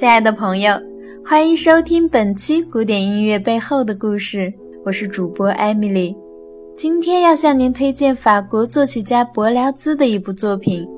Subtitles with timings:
[0.00, 0.72] 亲爱的朋友，
[1.22, 4.50] 欢迎收听本期古典音乐背后的故事。
[4.82, 6.16] 我是主播艾米丽，
[6.74, 10.88] 今天要向您推荐法国作曲家柏辽兹的一部作品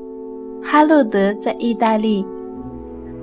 [0.64, 2.22] 《哈洛德在意大利》。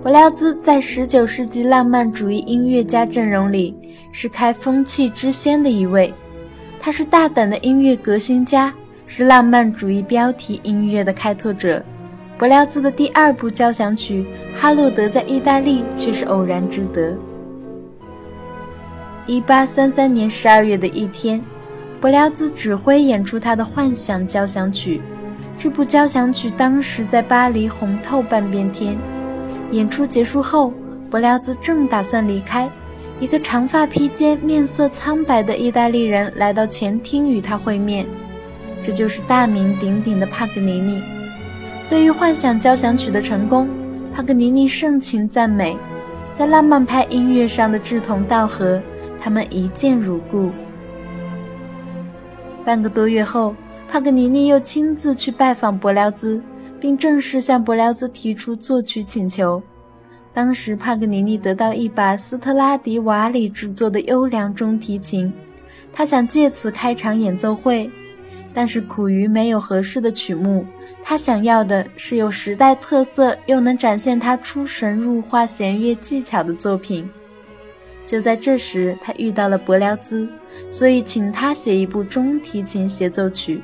[0.02, 3.74] 柏辽兹在19世纪浪漫主义音乐家阵容里
[4.12, 6.14] 是开风气之先的一位，
[6.78, 8.74] 他是大胆的音乐革新家，
[9.06, 11.82] 是浪漫主义标题音乐的开拓者。
[12.40, 14.26] 柏辽兹的第二部交响曲
[14.58, 17.14] 《哈洛德在意大利》却是偶然之得。
[19.26, 21.44] 一八三三年十二月的一天，
[22.00, 25.02] 柏辽兹指挥演出他的幻想交响曲。
[25.58, 28.98] 这部交响曲当时在巴黎红透半边天。
[29.72, 30.74] 演出结束后，
[31.12, 32.72] 柏辽兹正打算离开，
[33.20, 38.08] 一个长发披肩、面色苍白的意大利人来到前厅与他会面。
[38.82, 41.04] 这就是大名鼎鼎的帕格尼尼。
[41.90, 43.68] 对于幻想交响曲的成功，
[44.14, 45.76] 帕格尼尼盛情赞美，
[46.36, 48.80] 在浪漫派音乐上的志同道合，
[49.20, 50.52] 他们一见如故。
[52.64, 53.56] 半个多月后，
[53.88, 56.40] 帕格尼尼又亲自去拜访柏辽兹，
[56.80, 59.60] 并正式向柏辽兹提出作曲请求。
[60.32, 65.34] 当时，帕格尼尼得到一把斯特拉迪瓦里制作的优良中提琴，
[65.92, 67.90] 他想借此开场演奏会。
[68.54, 70.66] 但是苦于没有合适的曲目，
[71.02, 77.10] 他想要的是有时代特色又能展现他出神入化弦乐技巧的作品。
[78.06, 80.28] 就在这时，他遇到了柏辽兹，
[80.70, 83.62] 所以请他写一部中提琴协奏曲。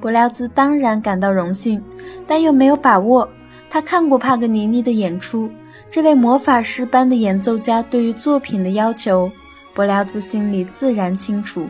[0.00, 1.82] 柏辽兹当然感到荣幸，
[2.26, 3.28] 但又没有把握。
[3.70, 5.50] 他看过帕格尼尼的演出，
[5.90, 9.30] 这位魔法师般的演奏家对于作品的要求，
[9.72, 11.68] 柏辽兹心里自然清楚。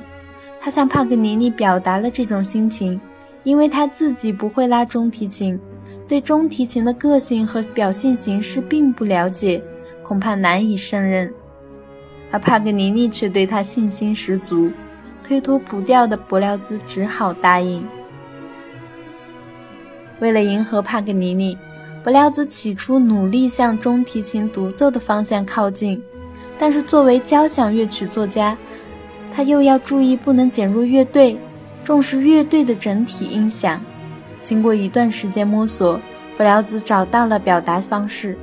[0.67, 3.01] 他向帕格尼尼表达了这种心情，
[3.45, 5.57] 因为他自己不会拉中提琴，
[6.09, 9.63] 对中提琴的个性和表现形式并不了解，
[10.03, 11.33] 恐怕难以胜任。
[12.33, 14.69] 而帕格尼尼却对他信心十足，
[15.23, 17.87] 推脱不掉的柏辽兹只好答应。
[20.19, 21.57] 为了迎合帕格尼尼，
[22.03, 26.03] 柏辽兹起初努力向中提琴独奏的方向靠近，
[26.59, 28.59] 但是作为交响乐曲作家。
[29.37, 31.39] 他又要注意不能减弱乐队，
[31.85, 33.79] 重视乐队的整体音响。
[34.41, 36.01] 经过一段时间摸索，
[36.39, 38.35] 布料子找到了表达方式。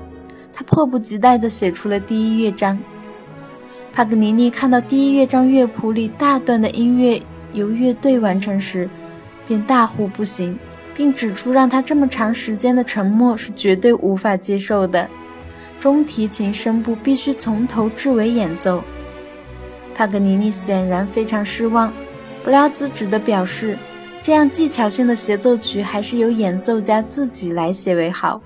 [0.53, 2.77] 他迫不及待地写出了第一乐章。
[3.91, 7.19] 帕格尼尼看到第一乐章乐谱里大段的音乐
[7.53, 8.87] 由乐队完成时，
[9.47, 10.55] 便大呼不行，
[10.93, 15.09] 并指出让他这么长时间的沉默是绝对无法接受的。
[15.79, 18.83] 中提琴声部必须从头至尾演奏。
[19.95, 21.93] 帕格尼尼显然非常失望，
[22.43, 23.77] 布辽兹只得表示，
[24.21, 28.41] 这样技巧性的协奏曲还是由演奏家自己来写为好。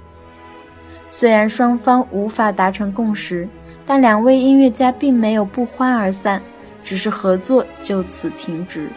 [1.10, 3.48] 虽然双方无法达成共识，
[3.86, 6.42] 但两位音乐家并没有不欢而散，
[6.84, 8.90] 只是合作就此停止。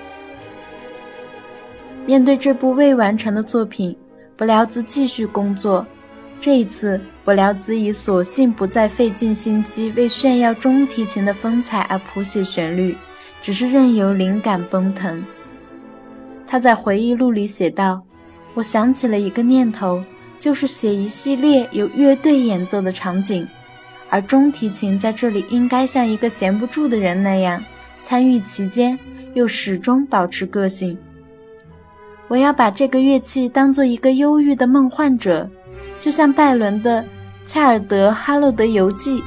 [2.07, 3.97] 面对这部未完成的作品，
[4.37, 5.87] 布辽兹继续工作。
[6.41, 12.97] 这一次，柏辽兹以索性不再费尽心机为炫耀中提琴的风采而谱写旋律，
[13.43, 15.23] 只是任由灵感奔腾。
[16.47, 18.03] 他在回忆录里写道
[18.55, 20.03] ：“我想起了一个念头，
[20.39, 23.47] 就是写一系列由乐队演奏的场景，
[24.09, 27.63] 而中提琴在这里应该像一个闲不住的人那样
[28.01, 28.99] 参与其间，
[29.35, 30.97] 又始终保持个性。
[32.29, 35.51] 我要把这个乐器当做一个忧郁的梦幻者。”
[36.01, 37.03] 就像拜伦的
[37.45, 39.21] 《恰尔德哈洛德游记》，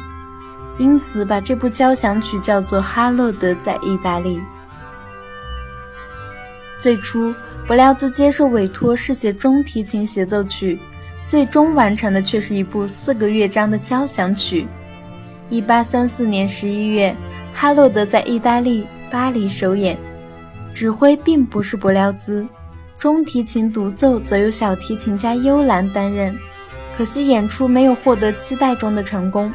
[0.79, 4.37] 因此把这部交响曲叫做《哈洛德在意大利》。
[6.79, 7.33] 最初，
[7.67, 10.79] 柏辽兹接受委托是写中提琴协奏曲，
[11.23, 14.67] 最终完成的却是一部四个乐章的交响曲。
[15.49, 17.15] 一八三四年十一月，
[17.53, 19.95] 哈洛德在意大利巴黎首演，
[20.73, 22.45] 指挥并不是柏辽兹，
[22.97, 26.35] 中提琴独奏则由小提琴家幽兰担任。
[26.95, 29.51] 可惜演出没有获得期待中的成功，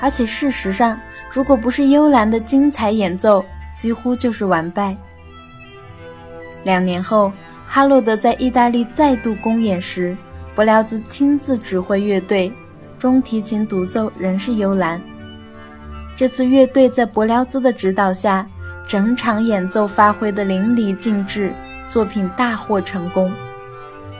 [0.00, 1.00] 而且事实上，
[1.30, 3.42] 如果不是幽兰的精彩演奏，
[3.74, 4.94] 几乎就是完败。
[6.64, 7.32] 两年后，
[7.66, 10.14] 哈洛德在意大利再度公演时，
[10.54, 12.52] 柏辽兹亲自指挥乐队，
[12.98, 15.00] 中提琴独奏仍是幽兰。
[16.14, 18.46] 这次乐队在柏辽兹的指导下，
[18.86, 21.50] 整场演奏发挥的淋漓尽致，
[21.88, 23.32] 作品大获成功。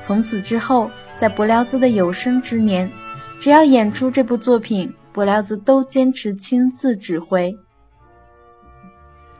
[0.01, 0.91] 从此之后。
[1.17, 2.91] 在柏辽兹的有生之年，
[3.39, 7.57] 只要演出这部作品，柏辽兹都坚持亲自指挥。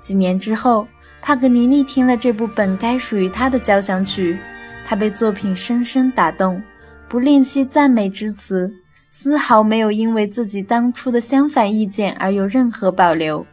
[0.01, 0.87] 几年之后，
[1.21, 4.39] 帕格尼尼听了这部本该属于他的交响曲，
[4.87, 6.63] 他被作品深深打动，
[7.09, 8.73] 不吝惜赞美之词，
[9.11, 13.45] 丝毫没有因为自己当初的相反意见而有任何保留。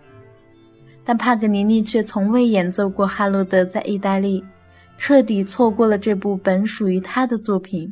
[1.03, 4.43] 但帕格尼尼却从未演奏过哈罗德在意大利，
[4.97, 7.91] 彻底错过了这部本属于他的作品。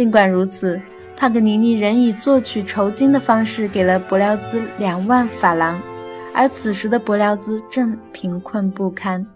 [0.00, 0.80] 尽管如此，
[1.14, 5.78] 帕格尼尼仍以作曲酬金的方式给了伯辽兹两万法郎，
[6.32, 9.26] 而此时的伯辽兹正贫困不堪。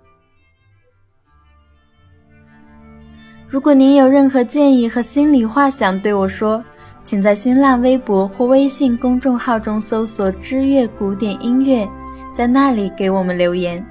[3.47, 6.65] 如果您有任何建议和心里话想对我说，
[7.03, 11.87] 请在新浪微博或微信公众号中搜索“知乐古典音乐”，
[12.33, 13.85] 在那里给我们留言。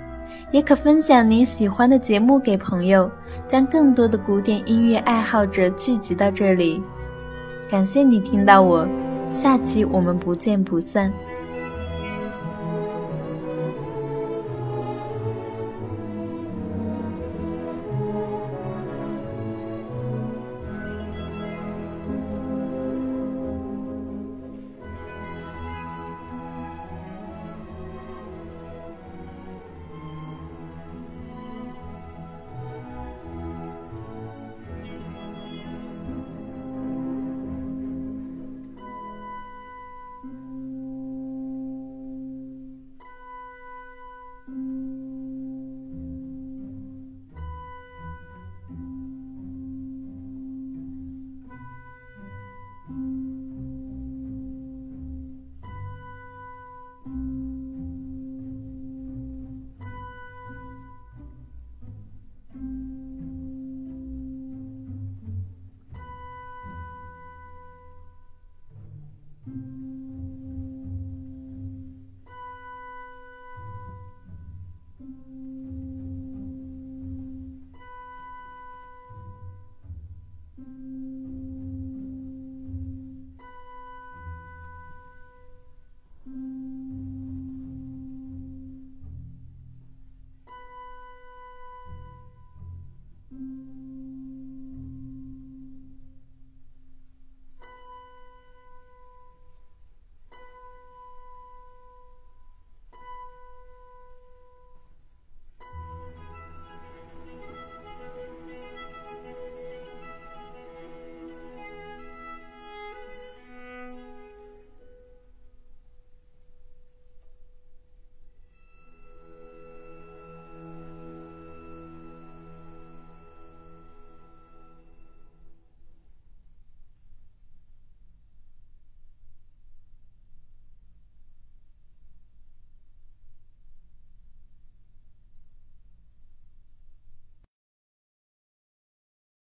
[0.54, 3.10] 也可分享您喜欢的节目给朋友，
[3.48, 6.80] 将更多的古典音乐爱好者聚集到这里。
[7.68, 8.88] 感谢你听到我，
[9.32, 11.12] 下期我们不见不散。